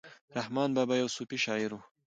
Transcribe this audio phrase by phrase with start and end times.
[0.37, 1.81] رحمان بابا يو صوفي شاعر وو.